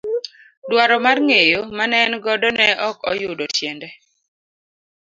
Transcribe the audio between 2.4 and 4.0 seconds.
ne ok oyudo tiende.